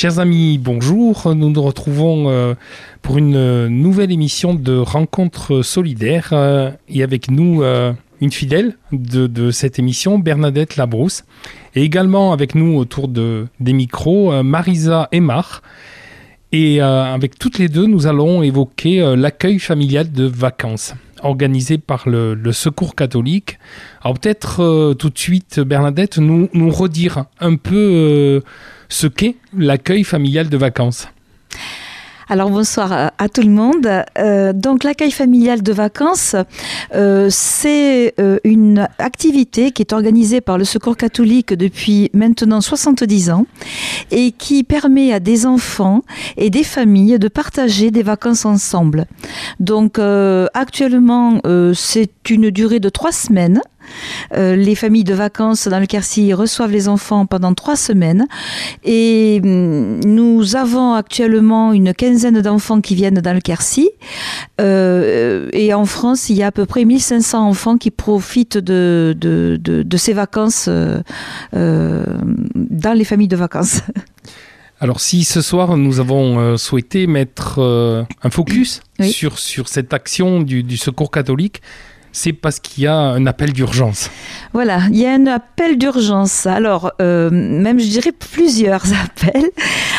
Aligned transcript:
Chers 0.00 0.18
amis, 0.18 0.56
bonjour. 0.56 1.34
Nous 1.34 1.50
nous 1.50 1.60
retrouvons 1.60 2.30
euh, 2.30 2.54
pour 3.02 3.18
une 3.18 3.66
nouvelle 3.66 4.10
émission 4.10 4.54
de 4.54 4.78
Rencontres 4.78 5.60
solidaires 5.60 6.30
euh, 6.32 6.70
et 6.88 7.02
avec 7.02 7.30
nous 7.30 7.62
euh, 7.62 7.92
une 8.22 8.30
fidèle 8.32 8.78
de, 8.92 9.50
cette 9.50 9.78
émission, 9.78 10.18
Bernadette 10.18 10.76
Labrousse, 10.76 11.24
et 11.74 11.82
également 11.82 12.32
avec 12.32 12.54
nous 12.54 12.78
autour 12.78 13.08
de, 13.08 13.46
des 13.60 13.74
micros, 13.74 14.42
Marisa 14.42 15.10
Emar. 15.12 15.60
Et 16.50 16.80
avec 16.80 17.38
toutes 17.38 17.58
les 17.58 17.68
deux, 17.68 17.86
nous 17.86 18.06
allons 18.06 18.42
évoquer 18.42 19.14
l'accueil 19.16 19.58
familial 19.58 20.10
de 20.10 20.24
vacances 20.24 20.94
organisé 21.22 21.78
par 21.78 22.08
le, 22.08 22.36
Secours 22.52 22.94
catholique. 22.94 23.58
Alors 24.02 24.18
peut-être 24.18 24.94
tout 24.94 25.10
de 25.10 25.18
suite, 25.18 25.60
Bernadette, 25.60 26.18
nous, 26.18 26.48
nous 26.52 26.70
redire 26.70 27.24
un 27.40 27.56
peu 27.56 28.42
ce 28.88 29.06
qu'est 29.06 29.36
l'accueil 29.56 30.04
familial 30.04 30.48
de 30.48 30.56
vacances. 30.56 31.08
Alors 32.30 32.48
bonsoir 32.48 33.10
à 33.18 33.28
tout 33.28 33.42
le 33.42 33.50
monde. 33.50 33.88
Euh, 34.16 34.52
donc 34.52 34.84
l'accueil 34.84 35.10
familial 35.10 35.64
de 35.64 35.72
vacances, 35.72 36.36
euh, 36.94 37.26
c'est 37.28 38.14
euh, 38.20 38.38
une 38.44 38.86
activité 38.98 39.72
qui 39.72 39.82
est 39.82 39.92
organisée 39.92 40.40
par 40.40 40.56
le 40.56 40.62
Secours 40.62 40.96
catholique 40.96 41.52
depuis 41.52 42.08
maintenant 42.14 42.60
70 42.60 43.30
ans 43.30 43.46
et 44.12 44.30
qui 44.30 44.62
permet 44.62 45.12
à 45.12 45.18
des 45.18 45.44
enfants 45.44 46.02
et 46.36 46.50
des 46.50 46.62
familles 46.62 47.18
de 47.18 47.26
partager 47.26 47.90
des 47.90 48.04
vacances 48.04 48.44
ensemble. 48.44 49.06
Donc 49.58 49.98
actuellement, 49.98 51.40
c'est 51.74 52.30
une 52.30 52.50
durée 52.50 52.78
de 52.78 52.90
trois 52.90 53.10
semaines 53.10 53.60
euh, 54.34 54.56
les 54.56 54.74
familles 54.74 55.04
de 55.04 55.14
vacances 55.14 55.68
dans 55.68 55.80
le 55.80 55.86
Quercy 55.86 56.32
reçoivent 56.32 56.70
les 56.70 56.88
enfants 56.88 57.26
pendant 57.26 57.54
trois 57.54 57.76
semaines. 57.76 58.26
Et 58.84 59.40
hum, 59.42 60.00
nous 60.04 60.56
avons 60.56 60.94
actuellement 60.94 61.72
une 61.72 61.94
quinzaine 61.94 62.40
d'enfants 62.40 62.80
qui 62.80 62.94
viennent 62.94 63.20
dans 63.20 63.34
le 63.34 63.40
Quercy. 63.40 63.90
Euh, 64.60 65.48
et 65.52 65.74
en 65.74 65.84
France, 65.84 66.28
il 66.28 66.36
y 66.36 66.42
a 66.42 66.48
à 66.48 66.52
peu 66.52 66.66
près 66.66 66.84
1500 66.84 67.46
enfants 67.46 67.76
qui 67.76 67.90
profitent 67.90 68.58
de, 68.58 69.16
de, 69.18 69.96
ces 69.96 70.12
vacances 70.12 70.68
euh, 70.68 71.02
dans 71.52 72.92
les 72.96 73.04
familles 73.04 73.28
de 73.28 73.36
vacances. 73.36 73.80
Alors 74.82 74.98
si 74.98 75.24
ce 75.24 75.42
soir 75.42 75.76
nous 75.76 76.00
avons 76.00 76.56
souhaité 76.56 77.06
mettre 77.06 77.58
un 78.22 78.30
focus 78.30 78.80
sur, 79.02 79.38
sur 79.38 79.68
cette 79.68 79.92
action 79.92 80.40
du, 80.40 80.62
du 80.62 80.78
Secours 80.78 81.10
catholique, 81.10 81.60
c'est 82.12 82.32
parce 82.32 82.58
qu'il 82.58 82.84
y 82.84 82.86
a 82.86 82.94
un 82.94 83.26
appel 83.26 83.52
d'urgence. 83.52 84.10
Voilà, 84.52 84.80
il 84.90 84.98
y 84.98 85.06
a 85.06 85.12
un 85.12 85.26
appel 85.26 85.78
d'urgence. 85.78 86.46
Alors, 86.46 86.92
euh, 87.00 87.30
même 87.30 87.78
je 87.78 87.86
dirais 87.86 88.12
plusieurs 88.12 88.82
appels. 89.04 89.50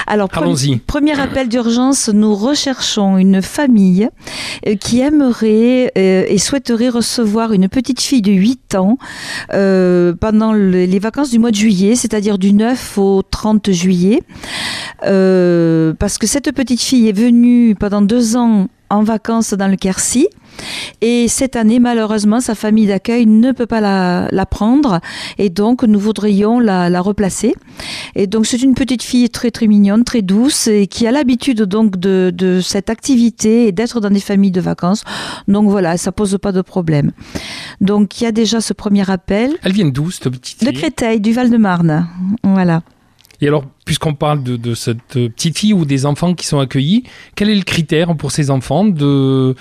Alors, 0.08 0.30
Allons-y. 0.34 0.78
premier 0.78 1.20
appel 1.20 1.48
d'urgence, 1.48 2.10
nous 2.10 2.36
recherchons 2.36 3.18
une 3.18 3.42
famille 3.42 4.10
euh, 4.68 4.76
qui 4.76 5.00
aimerait 5.00 5.92
euh, 5.98 6.26
et 6.28 6.38
souhaiterait 6.38 6.90
recevoir 6.90 7.54
une 7.54 7.70
petite 7.70 8.02
fille 8.02 8.22
de 8.22 8.32
8 8.32 8.76
ans 8.76 8.98
pendant 9.50 10.54
les 10.54 11.00
vacances 11.00 11.30
du 11.30 11.40
mois 11.40 11.52
de 11.52 11.56
juillet, 11.56 11.96
c'est-à-dire 11.96 12.38
du 12.38 12.54
9 12.54 12.98
au 12.98 13.22
30 13.22 13.72
juillet. 13.72 14.22
parce 15.02 16.18
que 16.18 16.28
cette 16.28 16.52
petite 16.52 16.82
fille 16.82 17.08
est 17.08 17.18
venue 17.18 17.76
pendant 17.76 18.02
deux 18.02 18.36
ans 18.36 18.68
en 18.90 19.04
vacances 19.04 19.54
dans 19.54 19.68
le 19.68 19.78
Quercy. 19.78 20.28
Et 21.02 21.28
cette 21.28 21.56
année, 21.56 21.80
malheureusement, 21.80 22.40
sa 22.40 22.56
famille 22.56 22.88
d'accueil 22.88 23.26
ne 23.26 23.52
peut 23.52 23.66
pas 23.66 23.82
la, 23.82 24.46
prendre. 24.46 25.00
Et 25.38 25.50
donc, 25.50 25.84
nous 25.84 26.00
voudrions 26.00 26.60
la, 26.60 27.02
replacer. 27.02 27.56
Et 28.16 28.28
donc, 28.28 28.46
c'est 28.46 28.62
une 28.62 28.76
petite 28.76 29.04
fille 29.04 29.30
très, 29.30 29.52
très 29.52 29.68
mignonne, 29.68 30.04
très 30.04 30.22
douce 30.22 30.68
et 30.68 30.88
qui 30.88 31.08
a 31.08 31.12
l'habitude 31.12 31.62
donc 31.64 31.98
de, 31.98 32.60
cette 32.64 32.90
activité 32.90 33.68
et 33.68 33.72
d'être 33.72 34.00
dans 34.00 34.10
des 34.10 34.20
familles 34.20 34.52
de 34.52 34.62
vacances. 34.62 35.04
Donc, 35.48 35.70
voilà, 35.70 35.98
ça 35.98 36.12
pose 36.12 36.38
pas 36.42 36.52
de 36.52 36.62
problème. 36.62 37.12
Donc, 37.80 38.20
il 38.20 38.26
y 38.26 38.28
a 38.28 38.32
déjà 38.32 38.62
ce 38.62 38.74
premier 38.74 39.10
appel. 39.10 39.56
Elle 39.64 39.74
vient 39.74 39.90
d'où, 39.90 40.12
cette 40.12 40.30
petite 40.30 40.60
fille? 40.60 40.68
De 40.68 40.78
Créteil, 40.78 41.20
du 41.20 41.34
Val-de-Marne. 41.34 42.08
Voilà. 42.44 42.82
Et 43.42 43.48
alors, 43.48 43.64
puisqu'on 43.86 44.14
parle 44.14 44.44
de, 44.44 44.76
cette 44.76 45.00
petite 45.02 45.58
fille 45.58 45.74
ou 45.74 45.84
des 45.84 46.06
enfants 46.06 46.36
qui 46.36 46.46
sont 46.46 46.60
accueillis, 46.60 47.04
quel 47.36 47.50
est 47.50 47.56
le 47.56 47.64
critère 47.64 48.16
pour 48.16 48.32
ces 48.32 48.52
enfants 48.52 48.86
de, 48.86 49.56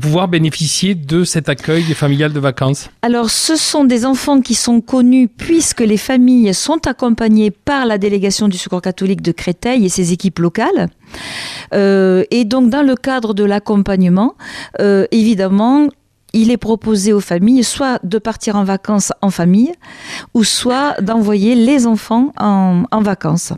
pouvoir 0.00 0.26
bénéficier 0.28 0.94
de 0.94 1.24
cet 1.24 1.48
accueil 1.48 1.82
familial 1.82 2.32
de 2.32 2.40
vacances? 2.40 2.90
Alors, 3.02 3.30
ce 3.30 3.56
sont 3.56 3.84
des 3.84 4.06
enfants 4.06 4.40
qui 4.40 4.54
sont 4.54 4.80
connus 4.80 5.28
puisque 5.28 5.80
les 5.80 5.96
familles 5.96 6.54
sont 6.54 6.86
accompagnées 6.86 7.50
par 7.50 7.86
la 7.86 7.98
délégation 7.98 8.48
du 8.48 8.56
Secours 8.56 8.82
catholique 8.82 9.22
de 9.22 9.32
Créteil 9.32 9.84
et 9.84 9.88
ses 9.88 10.12
équipes 10.12 10.38
locales. 10.38 10.88
Euh, 11.72 12.24
et 12.30 12.44
donc, 12.44 12.70
dans 12.70 12.82
le 12.82 12.94
cadre 12.94 13.34
de 13.34 13.44
l'accompagnement, 13.44 14.34
euh, 14.80 15.06
évidemment, 15.10 15.88
il 16.34 16.50
est 16.50 16.58
proposé 16.58 17.12
aux 17.12 17.20
familles 17.20 17.64
soit 17.64 17.98
de 18.04 18.18
partir 18.18 18.56
en 18.56 18.64
vacances 18.64 19.12
en 19.22 19.30
famille, 19.30 19.72
ou 20.34 20.44
soit 20.44 21.00
d'envoyer 21.00 21.54
les 21.54 21.86
enfants 21.86 22.32
en, 22.38 22.84
vacances. 23.00 23.52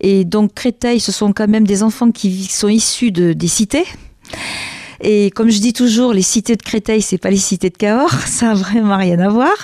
Et 0.00 0.24
donc 0.24 0.54
Créteil, 0.54 1.00
ce 1.00 1.12
sont 1.12 1.32
quand 1.32 1.48
même 1.48 1.66
des 1.66 1.82
enfants 1.82 2.10
qui 2.10 2.44
sont 2.44 2.68
issus 2.68 3.10
de, 3.10 3.32
des 3.32 3.48
cités. 3.48 3.84
Et 5.00 5.30
comme 5.30 5.50
je 5.50 5.60
dis 5.60 5.72
toujours, 5.72 6.12
les 6.12 6.22
cités 6.22 6.56
de 6.56 6.62
Créteil, 6.62 7.02
c'est 7.02 7.18
pas 7.18 7.30
les 7.30 7.36
cités 7.36 7.70
de 7.70 7.76
Cahors, 7.76 8.12
ça 8.26 8.46
n'a 8.46 8.54
vraiment 8.54 8.96
rien 8.96 9.18
à 9.18 9.28
voir. 9.28 9.54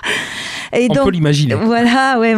Et 0.72 0.88
On 0.90 0.94
donc, 0.94 1.04
peut 1.04 1.10
l'imaginer. 1.10 1.54
Voilà, 1.54 2.18
ouais, 2.18 2.34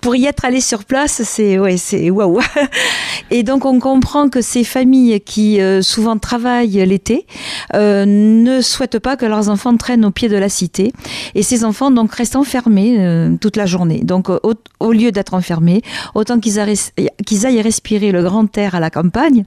pour 0.00 0.16
y 0.16 0.26
être 0.26 0.44
allé 0.44 0.60
sur 0.60 0.84
place, 0.84 1.22
c'est 1.24 1.58
ouais, 1.58 1.76
c'est 1.76 2.10
waouh. 2.10 2.40
Et 3.30 3.42
donc 3.42 3.64
on 3.64 3.78
comprend 3.78 4.28
que 4.28 4.40
ces 4.40 4.64
familles 4.64 5.20
qui 5.20 5.60
euh, 5.60 5.82
souvent 5.82 6.18
travaillent 6.18 6.84
l'été 6.86 7.26
euh, 7.74 8.04
ne 8.06 8.60
souhaitent 8.60 8.98
pas 8.98 9.16
que 9.16 9.26
leurs 9.26 9.50
enfants 9.50 9.76
traînent 9.76 10.04
au 10.04 10.10
pied 10.10 10.28
de 10.28 10.36
la 10.36 10.48
cité. 10.48 10.92
Et 11.34 11.42
ces 11.42 11.64
enfants 11.64 11.90
donc 11.90 12.14
restent 12.14 12.36
enfermés 12.36 12.96
euh, 12.98 13.36
toute 13.38 13.56
la 13.56 13.66
journée. 13.66 14.00
Donc 14.02 14.30
au, 14.30 14.54
au 14.80 14.92
lieu 14.92 15.12
d'être 15.12 15.34
enfermés, 15.34 15.82
autant 16.14 16.40
qu'ils 16.40 16.58
aillent 16.58 17.62
respirer 17.62 18.12
le 18.12 18.22
grand 18.22 18.56
air 18.56 18.74
à 18.74 18.80
la 18.80 18.90
campagne 18.90 19.44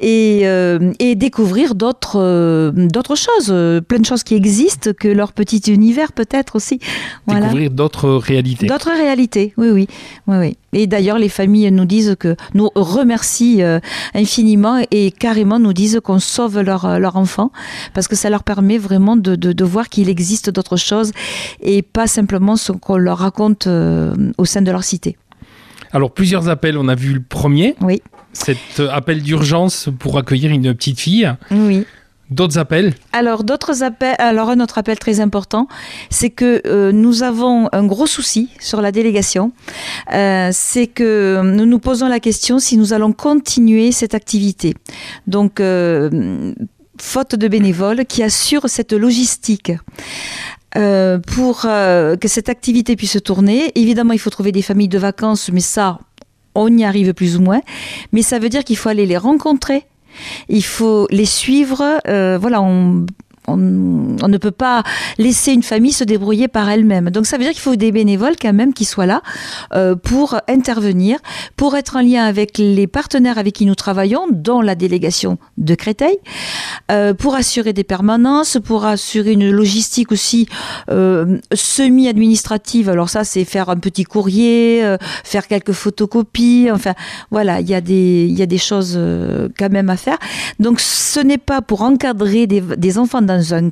et, 0.00 0.44
et 0.98 1.14
découvrir 1.14 1.74
d'autres 1.74 2.18
d'autres 2.72 3.16
choses, 3.16 3.54
plein 3.86 3.98
de 3.98 4.06
choses 4.06 4.22
qui 4.22 4.34
existent 4.34 4.90
que 4.98 5.08
leur 5.08 5.32
petit 5.32 5.62
univers 5.72 6.12
peut-être 6.12 6.56
aussi. 6.56 6.80
Voilà 7.26 7.48
d'autres 7.68 8.10
réalités. 8.10 8.66
D'autres 8.66 8.92
réalités, 8.96 9.52
oui, 9.56 9.70
oui, 9.70 9.88
oui, 10.26 10.36
oui. 10.38 10.56
Et 10.72 10.86
d'ailleurs, 10.86 11.18
les 11.18 11.28
familles 11.28 11.70
nous 11.70 11.86
disent 11.86 12.16
que 12.18 12.36
nous 12.54 12.70
remercient 12.74 13.62
euh, 13.62 13.80
infiniment 14.14 14.82
et 14.90 15.10
carrément 15.10 15.58
nous 15.58 15.72
disent 15.72 16.00
qu'on 16.02 16.18
sauve 16.18 16.60
leur, 16.60 16.84
euh, 16.84 16.98
leur 16.98 17.16
enfant 17.16 17.50
parce 17.94 18.06
que 18.06 18.16
ça 18.16 18.28
leur 18.28 18.42
permet 18.42 18.76
vraiment 18.76 19.16
de, 19.16 19.34
de, 19.34 19.64
voir 19.64 19.88
qu'il 19.88 20.08
existe 20.08 20.50
d'autres 20.50 20.76
choses 20.76 21.12
et 21.60 21.82
pas 21.82 22.06
simplement 22.06 22.56
ce 22.56 22.72
qu'on 22.72 22.96
leur 22.96 23.18
raconte 23.18 23.66
euh, 23.66 24.14
au 24.36 24.44
sein 24.44 24.60
de 24.60 24.70
leur 24.70 24.84
cité. 24.84 25.16
Alors, 25.92 26.10
plusieurs 26.10 26.50
appels. 26.50 26.76
On 26.76 26.88
a 26.88 26.94
vu 26.94 27.14
le 27.14 27.22
premier. 27.22 27.74
Oui. 27.80 28.02
Cet 28.34 28.80
appel 28.92 29.22
d'urgence 29.22 29.88
pour 29.98 30.18
accueillir 30.18 30.50
une 30.50 30.74
petite 30.74 31.00
fille. 31.00 31.32
Oui. 31.50 31.86
D'autres 32.30 32.58
appels 32.58 32.94
Alors, 33.14 33.42
d'autres 33.42 33.82
appels. 33.82 34.14
Alors, 34.18 34.50
un 34.50 34.60
autre 34.60 34.76
appel 34.76 34.98
très 34.98 35.20
important, 35.20 35.66
c'est 36.10 36.28
que 36.28 36.60
euh, 36.66 36.92
nous 36.92 37.22
avons 37.22 37.68
un 37.72 37.86
gros 37.86 38.06
souci 38.06 38.50
sur 38.60 38.82
la 38.82 38.92
délégation. 38.92 39.52
Euh, 40.12 40.50
c'est 40.52 40.86
que 40.86 41.40
nous 41.42 41.64
nous 41.64 41.78
posons 41.78 42.06
la 42.06 42.20
question 42.20 42.58
si 42.58 42.76
nous 42.76 42.92
allons 42.92 43.12
continuer 43.12 43.92
cette 43.92 44.14
activité. 44.14 44.74
Donc, 45.26 45.58
euh, 45.58 46.52
faute 47.00 47.34
de 47.34 47.48
bénévoles 47.48 48.04
qui 48.04 48.22
assurent 48.22 48.68
cette 48.68 48.92
logistique. 48.92 49.72
pour 51.34 51.62
que 51.62 52.28
cette 52.28 52.48
activité 52.50 52.94
puisse 52.94 53.18
tourner, 53.24 53.72
évidemment, 53.74 54.12
il 54.12 54.20
faut 54.20 54.30
trouver 54.30 54.52
des 54.52 54.62
familles 54.62 54.88
de 54.88 54.98
vacances, 54.98 55.50
mais 55.50 55.60
ça, 55.60 55.98
on 56.54 56.68
y 56.76 56.84
arrive 56.84 57.14
plus 57.14 57.36
ou 57.36 57.40
moins. 57.40 57.62
Mais 58.12 58.22
ça 58.22 58.38
veut 58.38 58.50
dire 58.50 58.64
qu'il 58.64 58.76
faut 58.76 58.90
aller 58.90 59.06
les 59.06 59.16
rencontrer 59.16 59.86
il 60.48 60.64
faut 60.64 61.06
les 61.10 61.26
suivre. 61.26 62.00
Euh, 62.06 62.38
voilà, 62.40 62.60
on, 63.48 64.28
ne 64.28 64.38
peut 64.38 64.50
pas 64.50 64.82
laisser 65.18 65.52
une 65.52 65.62
famille 65.62 65.92
se 65.92 66.04
débrouiller 66.04 66.48
par 66.48 66.68
elle-même. 66.68 67.10
Donc 67.10 67.26
ça 67.26 67.36
veut 67.36 67.44
dire 67.44 67.52
qu'il 67.52 67.62
faut 67.62 67.76
des 67.76 67.92
bénévoles 67.92 68.36
quand 68.40 68.52
même 68.52 68.72
qui 68.72 68.84
soient 68.84 69.06
là 69.06 69.22
euh, 69.74 69.96
pour 69.96 70.36
intervenir, 70.48 71.18
pour 71.56 71.76
être 71.76 71.96
en 71.96 72.00
lien 72.00 72.24
avec 72.24 72.58
les 72.58 72.86
partenaires 72.86 73.38
avec 73.38 73.54
qui 73.54 73.66
nous 73.66 73.74
travaillons, 73.74 74.26
dont 74.30 74.60
la 74.60 74.74
délégation 74.74 75.38
de 75.56 75.74
Créteil, 75.74 76.18
euh, 76.90 77.14
pour 77.14 77.34
assurer 77.34 77.72
des 77.72 77.84
permanences, 77.84 78.58
pour 78.62 78.84
assurer 78.84 79.32
une 79.32 79.50
logistique 79.50 80.12
aussi 80.12 80.48
euh, 80.90 81.38
semi-administrative. 81.52 82.88
Alors 82.88 83.08
ça, 83.08 83.24
c'est 83.24 83.44
faire 83.44 83.68
un 83.70 83.76
petit 83.76 84.04
courrier, 84.04 84.96
faire 85.24 85.46
quelques 85.46 85.72
photocopies. 85.72 86.68
Enfin, 86.72 86.94
voilà, 87.30 87.60
il 87.60 87.68
y 87.68 87.74
a 87.74 87.80
des, 87.80 88.26
y 88.26 88.42
a 88.42 88.46
des 88.46 88.58
choses 88.58 88.98
quand 89.58 89.70
même 89.70 89.90
à 89.90 89.96
faire. 89.96 90.18
Donc 90.58 90.80
ce 90.80 91.20
n'est 91.20 91.38
pas 91.38 91.62
pour 91.62 91.82
encadrer 91.82 92.46
des, 92.46 92.60
des 92.60 92.98
enfants 92.98 93.22
dans 93.22 93.37
un 93.52 93.70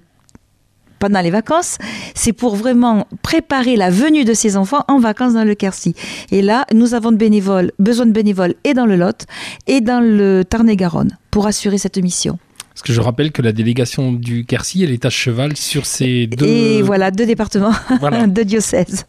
pendant 0.99 1.21
les 1.21 1.31
vacances, 1.31 1.79
c'est 2.15 2.33
pour 2.33 2.57
vraiment 2.57 3.07
préparer 3.23 3.77
la 3.77 3.91
venue 3.91 4.25
de 4.25 4.35
ces 4.35 4.57
enfants 4.57 4.85
en 4.89 4.99
vacances 4.99 5.35
dans 5.35 5.45
le 5.45 5.55
Quercy. 5.55 5.95
Et 6.31 6.43
là, 6.43 6.65
nous 6.75 6.95
avons 6.95 7.13
de 7.13 7.17
bénévoles, 7.17 7.73
besoin 7.79 8.07
de 8.07 8.13
bénévoles 8.13 8.55
et 8.65 8.75
dans 8.75 8.87
le 8.87 8.97
Lot 8.97 9.27
et 9.67 9.81
dans 9.81 10.01
le 10.01 10.43
Tarn-et-Garonne 10.45 11.17
pour 11.31 11.47
assurer 11.47 11.79
cette 11.79 11.99
mission. 11.99 12.39
Parce 12.71 12.83
que 12.83 12.93
je 12.93 13.01
rappelle 13.01 13.33
que 13.33 13.43
la 13.43 13.53
délégation 13.53 14.13
du 14.13 14.45
Quercy, 14.45 14.85
elle 14.85 14.91
est 14.91 15.05
à 15.05 15.11
cheval 15.11 15.57
sur 15.57 15.87
ces 15.87 16.27
deux... 16.27 16.47
Et 16.47 16.83
voilà, 16.83 17.11
deux 17.11 17.25
départements, 17.25 17.73
deux 18.29 18.45
diocèses. 18.45 19.07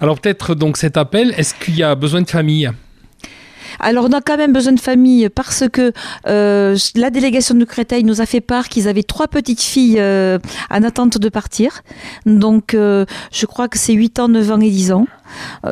Alors 0.00 0.20
peut-être 0.20 0.54
donc 0.54 0.76
cet 0.76 0.96
appel, 0.96 1.34
est-ce 1.36 1.54
qu'il 1.54 1.76
y 1.76 1.82
a 1.82 1.94
besoin 1.94 2.22
de 2.22 2.28
famille? 2.28 2.70
Alors, 3.80 4.06
on 4.08 4.12
a 4.12 4.20
quand 4.20 4.36
même 4.36 4.52
besoin 4.52 4.72
de 4.72 4.80
famille 4.80 5.28
parce 5.28 5.64
que 5.72 5.92
euh, 6.26 6.76
la 6.94 7.10
délégation 7.10 7.54
de 7.54 7.64
Créteil 7.64 8.04
nous 8.04 8.20
a 8.20 8.26
fait 8.26 8.40
part 8.40 8.68
qu'ils 8.68 8.88
avaient 8.88 9.02
trois 9.02 9.28
petites 9.28 9.62
filles 9.62 9.96
euh, 9.98 10.38
en 10.70 10.82
attente 10.82 11.18
de 11.18 11.28
partir. 11.28 11.82
Donc, 12.26 12.74
euh, 12.74 13.04
je 13.32 13.46
crois 13.46 13.68
que 13.68 13.78
c'est 13.78 13.92
8 13.92 14.20
ans, 14.20 14.28
9 14.28 14.50
ans 14.52 14.60
et 14.60 14.70
10 14.70 14.92
ans. 14.92 15.06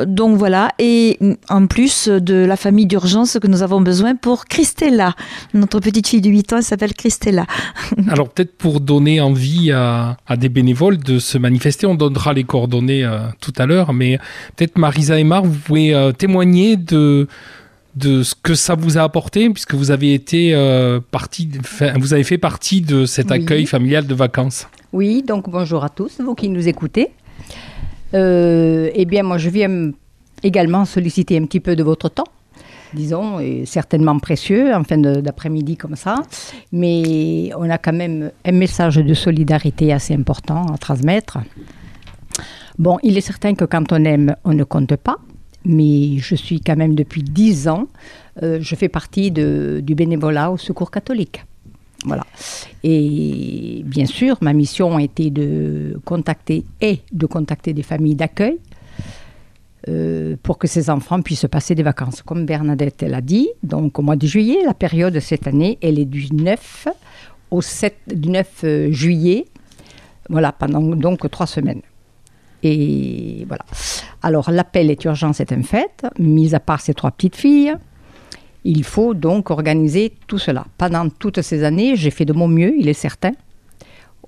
Donc 0.07 0.39
voilà, 0.39 0.71
et 0.81 1.19
en 1.49 1.67
plus 1.67 2.09
de 2.09 2.35
la 2.35 2.57
famille 2.57 2.87
d'urgence 2.87 3.39
que 3.41 3.47
nous 3.47 3.63
avons 3.63 3.81
besoin 3.81 4.17
pour 4.17 4.47
Christella. 4.47 5.15
Notre 5.55 5.79
petite 5.79 6.09
fille 6.09 6.23
de 6.23 6.31
8 6.31 6.55
ans, 6.55 6.57
elle 6.57 6.63
s'appelle 6.65 6.95
Christella. 6.95 7.47
Alors 8.09 8.31
peut-être 8.31 8.57
pour 8.57 8.81
donner 8.81 9.21
envie 9.21 9.71
à, 9.71 10.17
des 10.37 10.49
bénévoles 10.49 10.99
de 10.99 11.19
se 11.19 11.39
manifester, 11.39 11.87
on 11.87 11.95
donnera 11.95 12.33
les 12.33 12.45
coordonnées 12.45 13.09
tout 13.41 13.53
à 13.59 13.67
l'heure, 13.67 13.93
mais 13.93 14.19
peut-être 14.57 14.79
Marisa 14.79 15.19
et 15.21 15.25
Mar, 15.25 15.45
vous 15.45 15.59
pouvez 15.59 16.11
témoigner 16.19 16.77
de 16.77 17.29
de 17.95 18.23
ce 18.23 18.35
que 18.35 18.55
ça 18.55 18.75
vous 18.75 18.99
a 18.99 19.03
apporté, 19.03 19.51
puisque 19.51 19.75
vous 19.75 19.91
avez 19.91 20.15
été 20.15 20.55
euh, 20.55 21.01
partie, 21.11 21.49
vous 21.97 22.15
avez 22.15 22.25
fait 22.25 22.39
partie 22.39 22.81
de 22.81 23.05
cet 23.05 23.31
accueil 23.31 23.67
familial 23.67 24.07
de 24.07 24.15
vacances. 24.15 24.67
Oui, 24.93 25.23
donc 25.23 25.51
bonjour 25.51 25.85
à 25.85 25.89
tous, 25.89 26.21
vous 26.21 26.35
qui 26.35 26.49
nous 26.49 26.69
écoutez. 26.69 27.11
Euh, 28.15 28.91
eh 28.95 29.05
bien, 29.05 29.23
moi, 29.23 29.39
je 29.39 29.51
viens 29.51 29.91
également 30.43 30.85
solliciter 30.85 31.37
un 31.39 31.45
petit 31.45 31.61
peu 31.61 31.77
de 31.77 31.83
votre 31.83 32.09
temps, 32.09 32.29
disons, 32.95 33.41
et 33.41 33.65
certainement 33.67 34.19
précieux 34.19 34.75
en 34.75 34.85
fin 34.85 34.99
d'après-midi 34.99 35.77
comme 35.77 35.97
ça. 35.97 36.17
Mais 36.73 37.51
on 37.57 37.69
a 37.69 37.79
quand 37.79 37.93
même 37.93 38.31
un 38.45 38.53
message 38.53 38.97
de 38.97 39.15
solidarité 39.15 39.93
assez 39.93 40.15
important 40.15 40.67
à 40.73 40.79
transmettre. 40.79 41.39
Bon, 42.79 42.99
il 43.03 43.17
est 43.19 43.23
certain 43.23 43.55
que 43.55 43.67
quand 43.67 43.93
on 43.93 44.05
aime, 44.05 44.35
on 44.45 44.55
ne 44.55 44.65
compte 44.65 44.97
pas 44.97 45.19
mais 45.65 46.19
je 46.19 46.35
suis 46.35 46.61
quand 46.61 46.77
même 46.77 46.95
depuis 46.95 47.23
dix 47.23 47.69
ans, 47.69 47.87
euh, 48.43 48.59
je 48.61 48.75
fais 48.75 48.89
partie 48.89 49.31
du 49.31 49.95
bénévolat 49.95 50.51
au 50.51 50.57
Secours 50.57 50.91
catholique. 50.91 51.45
Voilà. 52.05 52.27
Et 52.83 53.83
bien 53.85 54.07
sûr, 54.07 54.37
ma 54.41 54.53
mission 54.53 54.97
a 54.97 55.03
été 55.03 55.31
de 55.31 56.01
contacter 56.05 56.65
et 56.81 57.01
de 57.13 57.27
contacter 57.27 57.73
des 57.73 57.83
familles 57.83 58.17
d'accueil 58.17 58.59
euh, 59.89 60.37
pour 60.43 60.59
que 60.59 60.67
ces 60.67 60.91
enfants 60.91 61.23
puissent 61.23 61.47
passer 61.51 61.75
des 61.75 61.83
vacances. 61.83 62.23
Comme 62.23 62.45
Bernadette 62.45 63.03
l'a 63.03 63.21
dit, 63.21 63.49
donc 63.63 63.99
au 63.99 64.03
mois 64.03 64.17
de 64.17 64.27
juillet, 64.27 64.59
la 64.65 64.75
période 64.75 65.19
cette 65.21 65.47
année, 65.47 65.79
elle 65.81 65.99
est 65.99 66.05
du 66.05 66.33
9 66.33 66.89
au 67.51 67.61
7, 67.61 67.97
du 68.15 68.31
9 68.31 68.49
euh, 68.65 68.93
juillet, 68.93 69.47
voilà, 70.29 70.53
pendant 70.53 70.81
donc 70.81 71.29
trois 71.31 71.47
semaines. 71.47 71.83
Et 72.63 73.45
voilà. 73.49 73.65
Alors 74.23 74.51
l'appel 74.51 74.91
est 74.91 75.05
urgent, 75.05 75.33
c'est 75.33 75.53
un 75.53 75.63
fait. 75.63 76.07
Mis 76.19 76.55
à 76.55 76.61
part 76.61 76.81
ces 76.81 76.95
trois 76.95 77.11
petites 77.11 77.37
filles, 77.37 77.75
il 78.65 78.85
faut 78.85 79.15
donc 79.15 79.51
organiser 79.51 80.13
tout 80.27 80.39
cela. 80.39 80.67
Pendant 80.79 81.09
toutes 81.09 81.43
ces 81.43 81.65
années, 81.65 81.97
j'ai 81.97 82.11
fait 82.11 82.25
de 82.25 82.33
mon 82.33 82.49
mieux, 82.49 82.75
il 82.79 82.89
est 82.89 82.95
certain. 82.95 83.33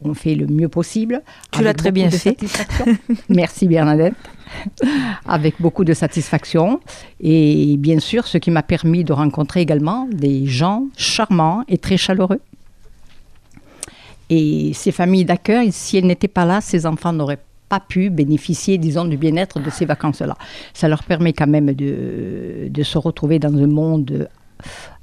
On 0.03 0.13
fait 0.13 0.35
le 0.35 0.47
mieux 0.47 0.69
possible. 0.69 1.23
Tu 1.53 1.63
l'as 1.63 1.73
très 1.73 1.93
bien 1.93 2.11
fait. 2.11 2.37
Merci 3.29 3.69
Bernadette. 3.69 4.15
avec 5.27 5.61
beaucoup 5.61 5.85
de 5.85 5.95
satisfaction. 5.95 6.81
Et 7.21 7.77
bien 7.79 7.99
sûr, 8.01 8.27
ce 8.27 8.39
qui 8.39 8.51
m'a 8.51 8.63
permis 8.63 9.05
de 9.05 9.13
rencontrer 9.13 9.61
également 9.61 10.09
des 10.11 10.47
gens 10.47 10.87
charmants 10.97 11.65
et 11.69 11.79
très 11.79 11.97
chaleureux. 11.97 12.41
Et 14.31 14.73
ces 14.75 14.93
familles 14.93 15.25
d'accueil, 15.25 15.71
si 15.71 15.99
elles 15.99 16.07
n'étaient 16.07 16.29
pas 16.29 16.45
là, 16.45 16.61
ces 16.61 16.87
enfants 16.87 17.13
n'auraient 17.13 17.43
pas 17.75 17.81
pu 17.81 18.11
bénéficier, 18.11 18.79
disons, 18.79 19.05
du 19.05 19.17
bien-être 19.17 19.59
de 19.59 19.71
ces 19.71 19.85
vacances-là. 19.85 20.37
Ça 20.75 20.87
leur 20.89 21.03
permet 21.03 21.33
quand 21.33 21.49
même 21.49 21.73
de, 21.73 22.69
de 22.69 22.83
se 22.83 22.99
retrouver 22.99 23.41
dans 23.41 23.55
un 23.57 23.67
monde 23.67 24.29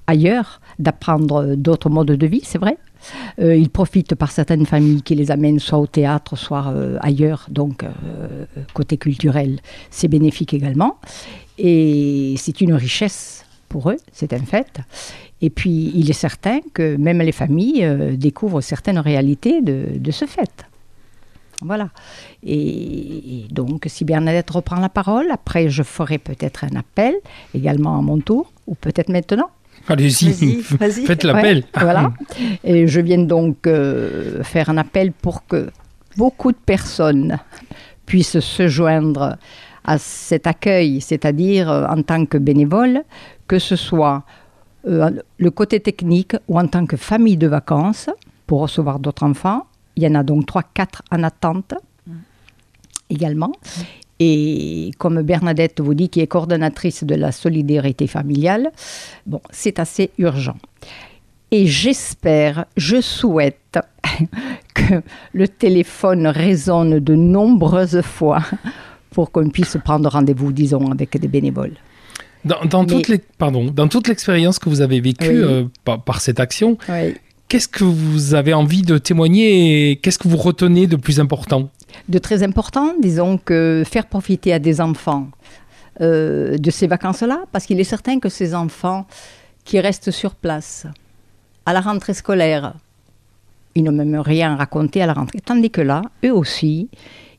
ailleurs, 0.07 0.61
d'apprendre 0.79 1.55
d'autres 1.55 1.89
modes 1.89 2.11
de 2.11 2.27
vie, 2.27 2.41
c'est 2.43 2.57
vrai. 2.57 2.77
Euh, 3.39 3.55
ils 3.55 3.69
profitent 3.69 4.15
par 4.15 4.31
certaines 4.31 4.65
familles 4.65 5.01
qui 5.01 5.15
les 5.15 5.31
amènent 5.31 5.59
soit 5.59 5.79
au 5.79 5.87
théâtre, 5.87 6.37
soit 6.37 6.67
euh, 6.67 6.97
ailleurs, 7.01 7.47
donc 7.49 7.83
euh, 7.83 7.89
côté 8.73 8.97
culturel, 8.97 9.59
c'est 9.89 10.07
bénéfique 10.07 10.53
également. 10.53 10.97
Et 11.57 12.35
c'est 12.37 12.61
une 12.61 12.73
richesse 12.73 13.45
pour 13.67 13.89
eux, 13.89 13.97
c'est 14.13 14.31
un 14.33 14.45
fait. 14.53 14.79
Et 15.41 15.49
puis, 15.49 15.91
il 15.95 16.09
est 16.09 16.21
certain 16.27 16.59
que 16.73 16.95
même 16.97 17.19
les 17.19 17.31
familles 17.31 17.85
découvrent 18.17 18.61
certaines 18.61 18.99
réalités 18.99 19.61
de, 19.61 19.97
de 19.97 20.11
ce 20.11 20.25
fait. 20.25 20.70
Voilà. 21.61 21.89
Et, 22.43 23.45
donc, 23.51 23.85
si 23.87 24.05
Bernadette 24.05 24.49
reprend 24.49 24.79
la 24.79 24.89
parole, 24.89 25.27
après, 25.31 25.69
je 25.69 25.83
ferai 25.83 26.17
peut-être 26.17 26.63
un 26.63 26.75
appel 26.77 27.15
également 27.53 27.97
à 27.97 28.01
mon 28.01 28.19
tour, 28.19 28.51
ou 28.67 28.75
peut-être 28.75 29.09
maintenant. 29.09 29.49
Allez-y, 29.87 30.61
faites 30.61 31.23
l'appel. 31.23 31.63
voilà. 31.79 32.13
Et 32.63 32.87
je 32.87 33.01
viens 33.01 33.23
donc 33.23 33.65
euh, 33.67 34.43
faire 34.43 34.69
un 34.69 34.77
appel 34.77 35.11
pour 35.11 35.45
que 35.47 35.71
beaucoup 36.17 36.51
de 36.51 36.57
personnes 36.57 37.37
puissent 38.05 38.39
se 38.39 38.67
joindre 38.67 39.37
à 39.83 39.97
cet 39.97 40.47
accueil, 40.47 41.01
c'est-à-dire 41.01 41.71
euh, 41.71 41.85
en 41.87 42.03
tant 42.03 42.25
que 42.25 42.37
bénévole, 42.37 43.03
que 43.47 43.57
ce 43.57 43.75
soit 43.75 44.23
euh, 44.87 45.09
le 45.37 45.51
côté 45.51 45.79
technique 45.79 46.35
ou 46.47 46.59
en 46.59 46.67
tant 46.67 46.85
que 46.85 46.97
famille 46.97 47.37
de 47.37 47.47
vacances 47.47 48.09
pour 48.47 48.61
recevoir 48.61 48.99
d'autres 48.99 49.23
enfants, 49.23 49.65
il 49.95 50.03
y 50.03 50.07
en 50.07 50.15
a 50.15 50.23
donc 50.23 50.47
3-4 50.47 51.01
en 51.11 51.23
attente 51.23 51.73
également. 53.09 53.51
Et 54.19 54.91
comme 54.99 55.21
Bernadette 55.23 55.81
vous 55.81 55.95
dit, 55.95 56.09
qui 56.09 56.21
est 56.21 56.27
coordonnatrice 56.27 57.03
de 57.03 57.15
la 57.15 57.31
solidarité 57.31 58.05
familiale, 58.05 58.71
bon, 59.25 59.41
c'est 59.49 59.79
assez 59.79 60.11
urgent. 60.17 60.57
Et 61.49 61.67
j'espère, 61.67 62.65
je 62.77 63.01
souhaite 63.01 63.79
que 64.73 65.01
le 65.33 65.47
téléphone 65.47 66.27
résonne 66.27 66.99
de 66.99 67.15
nombreuses 67.15 68.01
fois 68.01 68.41
pour 69.09 69.31
qu'on 69.31 69.49
puisse 69.49 69.77
prendre 69.83 70.09
rendez-vous, 70.09 70.53
disons, 70.53 70.91
avec 70.91 71.19
des 71.19 71.27
bénévoles. 71.27 71.75
Dans, 72.45 72.85
toutes 72.85 73.07
les, 73.07 73.19
pardon, 73.37 73.65
dans 73.65 73.87
toute 73.87 74.07
l'expérience 74.07 74.57
que 74.57 74.69
vous 74.69 74.81
avez 74.81 74.99
vécue 74.99 75.43
euh, 75.43 75.65
par, 75.83 76.21
cette 76.21 76.39
action, 76.39 76.77
Qu'est-ce 77.51 77.67
que 77.67 77.83
vous 77.83 78.33
avez 78.33 78.53
envie 78.53 78.81
de 78.81 78.97
témoigner 78.97 79.91
et 79.91 79.97
qu'est-ce 79.97 80.17
que 80.17 80.29
vous 80.29 80.37
retenez 80.37 80.87
de 80.87 80.95
plus 80.95 81.19
important? 81.19 81.69
De 82.07 82.17
très 82.17 82.43
important, 82.43 82.93
disons 83.01 83.37
que 83.37 83.83
faire 83.85 84.07
profiter 84.07 84.53
à 84.53 84.59
des 84.59 84.79
enfants 84.79 85.27
euh, 85.99 86.57
de 86.57 86.71
ces 86.71 86.87
vacances-là, 86.87 87.43
parce 87.51 87.65
qu'il 87.65 87.77
est 87.81 87.83
certain 87.83 88.21
que 88.21 88.29
ces 88.29 88.55
enfants 88.55 89.05
qui 89.65 89.81
restent 89.81 90.11
sur 90.11 90.35
place 90.35 90.87
à 91.65 91.73
la 91.73 91.81
rentrée 91.81 92.13
scolaire, 92.13 92.73
ils 93.75 93.83
n'ont 93.83 93.91
même 93.91 94.15
rien 94.15 94.55
raconté 94.55 95.01
à 95.01 95.05
la 95.05 95.11
rentrée, 95.11 95.41
tandis 95.41 95.71
que 95.71 95.81
là, 95.81 96.03
eux 96.23 96.33
aussi, 96.33 96.87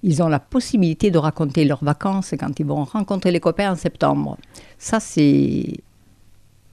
ils 0.03 0.23
ont 0.23 0.29
la 0.29 0.41
possibilité 0.41 1.11
de 1.11 1.17
raconter 1.17 1.65
leurs 1.65 1.83
vacances 1.83 2.35
quand 2.39 2.61
ils 2.61 2.67
vont 2.67 2.85
rencontrer 2.85 3.31
les 3.31 3.41
copains 3.41 3.73
en 3.73 3.77
septembre. 3.77 4.37
Ça, 4.77 5.01
c'est, 5.01 5.73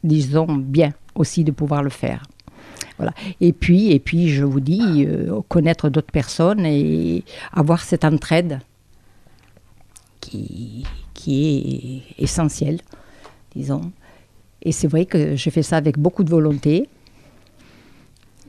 disons, 0.03 0.55
bien 0.55 0.91
aussi 1.15 1.45
de 1.45 1.51
pouvoir 1.51 1.83
le 1.83 1.89
faire. 1.89 2.23
Voilà. 2.99 3.13
Et 3.39 3.53
puis, 3.53 3.91
et 3.91 3.99
puis, 3.99 4.29
je 4.29 4.43
vous 4.43 4.59
dis, 4.59 5.05
euh, 5.07 5.41
connaître 5.47 5.89
d'autres 5.89 6.11
personnes 6.11 6.65
et 6.65 7.23
avoir 7.53 7.81
cette 7.81 8.03
entraide 8.03 8.59
qui, 10.19 10.85
qui 11.13 12.03
est 12.17 12.21
essentielle, 12.23 12.81
disons. 13.55 13.93
Et 14.61 14.73
c'est 14.73 14.87
vrai 14.87 15.05
que 15.05 15.37
je 15.37 15.49
fais 15.49 15.63
ça 15.63 15.77
avec 15.77 15.97
beaucoup 15.97 16.25
de 16.25 16.29
volonté. 16.29 16.89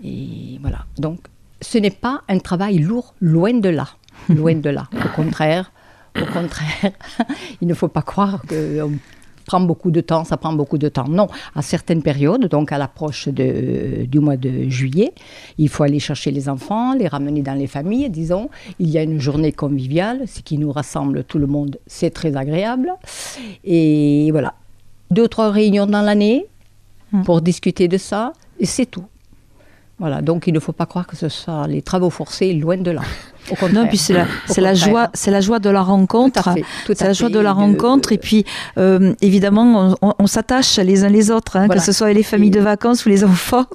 Et 0.03 0.59
voilà. 0.61 0.85
Donc, 0.99 1.21
ce 1.61 1.79
n'est 1.79 1.91
pas 1.91 2.23
un 2.29 2.41
travail 2.41 2.79
lourd, 2.79 3.15
loin 3.21 3.55
de 3.55 3.69
là. 3.69 3.89
Loin 4.29 4.57
de 4.57 4.69
là. 4.69 4.89
Au 4.93 5.09
contraire, 5.17 5.73
au 6.21 6.27
contraire, 6.27 6.93
il 7.63 7.69
ne 7.69 7.75
faut 7.75 7.89
pas 7.89 8.03
croire 8.03 8.43
qu'on 8.47 8.93
prend 9.51 9.61
beaucoup 9.61 9.91
de 9.91 10.01
temps, 10.01 10.23
ça 10.23 10.37
prend 10.37 10.53
beaucoup 10.53 10.79
de 10.79 10.89
temps. 10.89 11.09
Non, 11.09 11.27
à 11.57 11.63
certaines 11.63 12.05
périodes, 12.05 12.47
donc 12.47 12.71
à 12.71 12.79
l'approche 12.79 13.27
du 13.27 14.19
mois 14.21 14.37
de 14.37 14.69
juillet, 14.69 15.13
il 15.59 15.69
faut 15.69 15.83
aller 15.83 15.99
chercher 15.99 16.31
les 16.31 16.49
enfants, 16.49 16.95
les 16.95 17.09
ramener 17.09 17.43
dans 17.43 17.59
les 17.63 17.67
familles, 17.67 18.09
disons. 18.11 18.49
Il 18.79 18.91
y 18.91 18.97
a 18.97 19.03
une 19.03 19.19
journée 19.19 19.51
conviviale, 19.51 20.19
ce 20.29 20.41
qui 20.41 20.57
nous 20.57 20.71
rassemble 20.71 21.25
tout 21.25 21.41
le 21.41 21.49
monde, 21.49 21.79
c'est 21.89 22.11
très 22.11 22.37
agréable. 22.37 22.93
Et 23.65 24.29
voilà, 24.31 24.55
deux 25.11 25.25
ou 25.25 25.29
trois 25.37 25.51
réunions 25.51 25.87
dans 25.87 26.03
l'année 26.03 26.47
hmm. 27.11 27.25
pour 27.25 27.41
discuter 27.41 27.89
de 27.89 27.99
ça, 27.99 28.33
et 28.61 28.67
c'est 28.67 28.87
tout. 28.87 29.07
Voilà, 30.01 30.23
donc 30.23 30.47
il 30.47 30.55
ne 30.55 30.61
faut 30.61 30.73
pas 30.73 30.87
croire 30.87 31.07
que 31.07 31.15
ce 31.15 31.29
soit 31.29 31.67
les 31.69 31.83
travaux 31.83 32.09
forcés, 32.09 32.55
loin 32.55 32.79
de 32.79 32.91
là. 32.91 33.03
non, 33.71 33.87
puis 33.87 33.99
c'est 33.99 34.15
la, 34.15 34.27
c'est 34.47 34.63
la 34.63 34.73
joie, 34.73 35.11
c'est 35.13 35.31
la 35.31 35.43
joie 35.43 35.59
de 35.59 35.69
la 35.69 35.83
rencontre. 35.83 36.55
C'est 36.87 37.03
la 37.03 37.13
joie 37.13 37.29
de 37.29 37.39
la 37.39 37.53
rencontre, 37.53 38.11
et 38.11 38.17
puis 38.17 38.47
euh, 38.79 39.13
évidemment, 39.21 39.95
on, 40.01 40.27
s'attache 40.27 40.79
les 40.79 41.05
uns 41.05 41.11
les 41.11 41.31
autres, 41.31 41.59
hein, 41.59 41.69
que 41.69 41.79
ce 41.79 41.93
soit 41.93 42.15
les 42.15 42.23
familles 42.23 42.51
de 42.51 42.61
vacances 42.61 43.05
ou 43.05 43.11
les 43.11 43.25
enfants, 43.25 43.67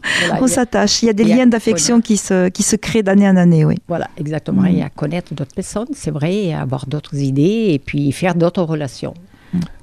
on 0.42 0.48
s'attache. 0.48 1.04
Il 1.04 1.06
y 1.06 1.10
a 1.10 1.14
des 1.14 1.26
liens 1.26 1.46
d'affection 1.46 2.02
qui 2.02 2.18
se 2.18 2.50
qui 2.50 2.64
se 2.64 2.76
créent 2.76 3.04
d'année 3.04 3.30
en 3.30 3.38
année, 3.38 3.64
oui. 3.64 3.76
Voilà, 3.88 4.10
exactement. 4.18 4.64
Mm. 4.64 4.78
Et 4.78 4.84
à 4.84 4.90
connaître 4.90 5.36
d'autres 5.36 5.54
personnes, 5.54 5.90
c'est 5.94 6.12
vrai, 6.12 6.34
et 6.36 6.54
à 6.56 6.62
avoir 6.62 6.88
d'autres 6.88 7.16
idées, 7.16 7.68
et 7.70 7.80
puis 7.80 8.12
faire 8.12 8.34
d'autres 8.34 8.64
relations. 8.64 9.14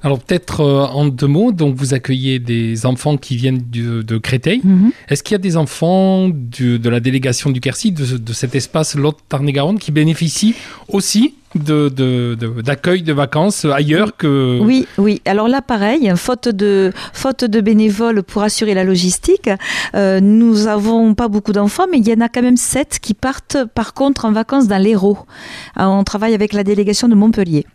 Alors 0.01 0.19
peut-être 0.19 0.61
euh, 0.61 0.85
en 0.85 1.05
deux 1.05 1.27
mots, 1.27 1.51
donc 1.51 1.75
vous 1.75 1.93
accueillez 1.93 2.39
des 2.39 2.85
enfants 2.85 3.17
qui 3.17 3.35
viennent 3.35 3.63
de, 3.71 4.17
Créteil. 4.17 4.61
Mhm. 4.63 4.91
Est-ce 5.09 5.23
qu'il 5.23 5.33
y 5.33 5.35
a 5.35 5.39
des 5.39 5.57
enfants 5.57 6.29
de 6.29 6.89
la 6.89 6.99
délégation 6.99 7.49
du 7.49 7.59
Quercy, 7.59 7.91
de, 7.91 8.33
cet 8.33 8.55
espace 8.55 8.95
Lot 8.95 9.17
Tarn-et-Garonne, 9.27 9.79
qui 9.79 9.91
bénéficient 9.91 10.55
aussi 10.87 11.35
d'accueil 11.55 13.03
de, 13.03 13.13
vacances 13.13 13.65
ailleurs 13.65 14.17
que... 14.17 14.59
Oui, 14.61 14.87
oui. 14.97 15.21
Alors 15.25 15.47
là, 15.47 15.61
pareil, 15.61 16.11
faute 16.15 16.47
de, 16.47 16.91
faute 17.13 17.45
de 17.45 17.61
bénévoles 17.61 18.23
pour 18.23 18.43
assurer 18.43 18.73
la 18.73 18.83
logistique, 18.83 19.49
euh, 19.95 20.19
nous 20.19 20.67
avons 20.67 21.13
pas 21.13 21.27
beaucoup 21.27 21.53
d'enfants, 21.53 21.85
mais 21.91 21.99
il 21.99 22.07
y 22.07 22.13
en 22.13 22.21
a 22.21 22.29
quand 22.29 22.41
même 22.41 22.57
sept 22.57 22.99
qui 23.01 23.13
partent 23.13 23.57
par 23.75 23.93
contre 23.93 24.25
en 24.25 24.31
vacances 24.31 24.67
dans 24.67 24.81
l'Hérault. 24.81 25.19
Euh, 25.79 25.83
on 25.85 26.03
travaille 26.03 26.33
avec 26.33 26.53
la 26.53 26.63
délégation 26.63 27.07
de 27.07 27.15
Montpellier. 27.15 27.65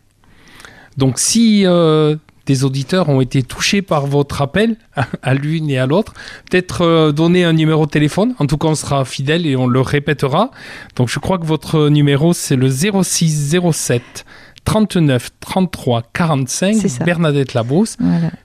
Donc 0.99 1.21
si 1.21 1.63
euh, 1.65 2.17
des 2.47 2.65
auditeurs 2.65 3.09
ont 3.09 3.21
été 3.21 3.43
touchés 3.45 3.83
par 3.83 4.07
votre 4.07 4.43
appel 4.43 4.77
à 5.23 5.35
l'une 5.35 5.71
et 5.71 5.79
à 5.79 5.87
l'autre, 5.87 6.13
peut-être 6.51 6.83
euh, 6.83 7.13
donner 7.13 7.45
un 7.45 7.53
numéro 7.53 7.87
de 7.87 7.91
téléphone. 7.91 8.35
En 8.41 8.47
tout 8.47 8.59
cas, 8.59 8.69
on 8.69 8.75
sera 8.75 9.05
fidèle 9.05 9.47
et 9.47 9.57
on 9.57 9.69
le 9.69 9.81
répétera. 9.81 10.51
Donc 10.97 11.09
je 11.09 11.21
crois 11.21 11.39
que 11.39 11.47
votre 11.47 11.89
numéro, 11.89 12.33
c'est 12.33 12.57
le 12.57 12.69
0607 12.69 14.27
39 14.65 15.31
33 15.41 16.03
45, 16.13 16.77
Bernadette 17.07 17.55
Labrousse. 17.55 17.97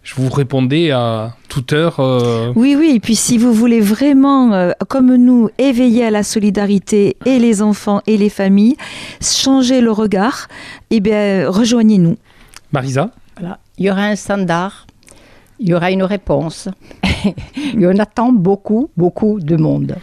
Je 0.03 0.15
vous 0.15 0.29
répondais 0.29 0.91
à 0.91 1.35
toute 1.49 1.73
heure. 1.73 1.99
Euh, 1.99 2.53
oui, 2.55 2.77
oui, 2.79 2.93
et 2.95 2.99
puis 3.01 3.15
si 3.15 3.37
vous 3.37 3.51
voulez 3.51 3.81
vraiment, 3.81 4.71
comme 4.87 5.15
nous, 5.15 5.49
éveiller 5.57 6.05
à 6.05 6.11
la 6.11 6.23
solidarité 6.23 7.17
et 7.25 7.39
les 7.39 7.61
enfants 7.61 8.01
et 8.07 8.15
les 8.15 8.29
familles, 8.29 8.77
changer 9.21 9.81
le 9.81 9.91
regard, 9.91 10.47
eh 10.91 11.01
bien, 11.01 11.49
rejoignez-nous. 11.49 12.15
Marisa. 12.73 13.11
Il 13.77 13.85
y 13.85 13.91
aura 13.91 14.05
un 14.05 14.15
standard, 14.15 14.87
il 15.59 15.69
y 15.69 15.73
aura 15.75 15.91
une 15.91 16.03
réponse. 16.03 16.69
y 17.73 17.85
en 17.85 17.99
attend 17.99 18.31
beaucoup, 18.31 18.89
beaucoup 18.97 19.39
de 19.39 19.55
monde. 19.55 19.95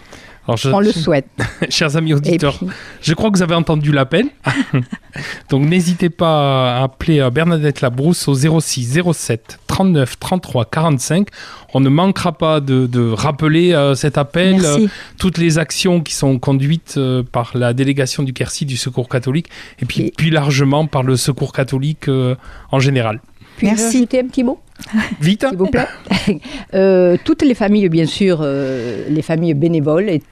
On 0.49 0.81
le 0.81 0.93
souhaite. 0.93 1.29
Chers 1.69 1.97
amis 1.97 2.15
auditeurs, 2.15 2.59
je 3.03 3.15
crois 3.15 3.31
que 3.31 3.37
vous 3.37 3.43
avez 3.43 3.55
entendu 3.55 3.93
l'appel. 3.93 4.27
Donc 5.49 5.67
n'hésitez 5.67 6.11
pas 6.11 6.79
à 6.79 6.85
appeler 6.85 7.21
euh, 7.21 7.31
Bernadette 7.31 7.81
Labrousse 7.81 8.27
au 8.29 8.35
06 8.35 9.01
07 9.13 9.59
39 9.67 10.19
33 10.19 10.65
45. 10.65 11.29
On 11.75 11.81
ne 11.81 11.89
manquera 11.89 12.33
pas 12.33 12.61
de, 12.61 13.13
rappeler 13.13 13.73
euh, 13.73 13.95
cet 13.95 14.19
appel, 14.19 14.65
euh, 14.65 14.87
toutes 15.19 15.39
les 15.39 15.59
actions 15.59 16.01
qui 16.01 16.15
sont 16.15 16.39
conduites 16.39 16.99
par 17.33 17.53
la 17.55 17.73
délégation 17.73 18.23
du 18.23 18.33
Quercy 18.33 18.65
du 18.65 18.77
Secours 18.77 19.09
catholique 19.09 19.49
et 19.81 19.85
puis 19.85 20.11
plus 20.17 20.31
largement 20.31 20.87
par 20.87 21.03
le 21.03 21.17
Secours 21.17 21.53
catholique 21.53 22.09
en 22.09 22.81
général. 22.81 23.21
Merci. 23.63 24.09
Un 24.15 24.27
petit 24.27 24.43
mot? 24.45 24.61
Vite. 25.21 25.47
S'il 25.49 25.59
vous 25.59 25.67
plaît. 25.67 25.87
toutes 27.25 27.43
les 27.43 27.55
familles, 27.55 27.89
bien 27.89 28.07
sûr, 28.07 28.43
les 28.43 29.23
familles 29.23 29.55
bénévoles 29.55 30.09
et 30.09 30.23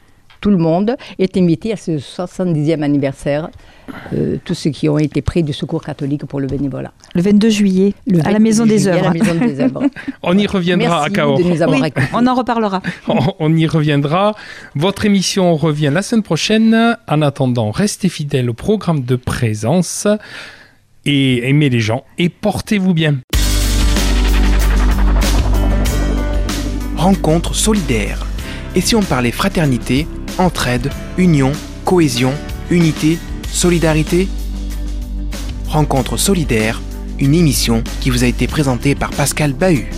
tout 0.40 0.50
le 0.50 0.56
monde 0.56 0.96
est 1.18 1.36
invité 1.36 1.72
à 1.72 1.76
ce 1.76 1.92
70e 1.92 2.82
anniversaire, 2.82 3.50
euh, 4.12 4.36
tous 4.44 4.54
ceux 4.54 4.70
qui 4.70 4.88
ont 4.88 4.98
été 4.98 5.22
pris 5.22 5.42
du 5.42 5.52
secours 5.52 5.82
catholique 5.82 6.24
pour 6.26 6.40
le 6.40 6.46
bénévolat. 6.46 6.92
Le 7.14 7.22
22 7.22 7.48
juillet, 7.50 7.94
à, 8.24 8.30
la 8.30 8.38
Maison 8.38 8.66
des 8.66 8.86
Œuvres. 8.86 9.12
on 10.22 10.38
y 10.38 10.46
reviendra 10.46 11.04
à 11.04 11.10
Cahors. 11.10 11.40
on 12.12 12.26
en 12.26 12.34
reparlera. 12.34 12.82
On, 13.38 13.56
y 13.56 13.66
reviendra. 13.66 14.34
Votre 14.74 15.06
émission 15.06 15.56
revient 15.56 15.90
la 15.92 16.02
semaine 16.02 16.22
prochaine. 16.22 16.96
En 17.08 17.22
attendant, 17.22 17.70
restez 17.70 18.08
fidèles 18.08 18.50
au 18.50 18.54
programme 18.54 19.02
de 19.02 19.16
présence 19.16 20.06
et 21.04 21.48
aimez 21.48 21.70
les 21.70 21.80
gens 21.80 22.04
et 22.18 22.28
portez-vous 22.28 22.94
bien. 22.94 23.16
Rencontre 26.98 27.54
solidaire. 27.54 28.26
Et 28.74 28.80
si 28.80 28.96
on 28.96 29.02
parlait 29.04 29.30
fraternité 29.30 30.08
entraide, 30.36 30.90
union, 31.16 31.52
cohésion, 31.84 32.32
unité, 32.70 33.20
solidarité? 33.48 34.26
Rencontre 35.68 36.16
solidaire, 36.16 36.82
une 37.20 37.36
émission 37.36 37.84
qui 38.00 38.10
vous 38.10 38.24
a 38.24 38.26
été 38.26 38.48
présentée 38.48 38.96
par 38.96 39.10
Pascal 39.10 39.52
Bahut. 39.52 39.90